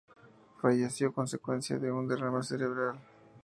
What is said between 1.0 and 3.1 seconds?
a consecuencia de un derrame cerebral.